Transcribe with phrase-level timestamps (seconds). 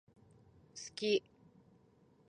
[0.73, 1.21] 好き